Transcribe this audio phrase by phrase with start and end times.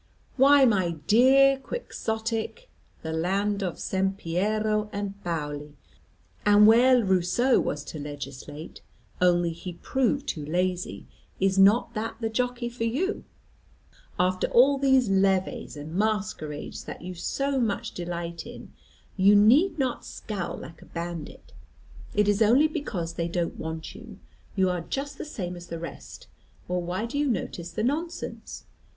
[0.35, 2.71] Why, my dear Quixotic,
[3.03, 5.75] the land of Sampiero and Paoli,
[6.43, 8.81] and where Rousseau was to legislate,
[9.21, 11.05] only he proved too lazy,
[11.39, 13.25] is not that the jockey for you?
[14.17, 18.73] After all these levees and masquerades that you so much delight in
[19.17, 21.53] you need not scowl like a bandit;
[22.15, 24.17] it is only because they don't want you,
[24.55, 26.25] you are just the same as the rest,
[26.67, 28.65] or why do you notice the nonsense?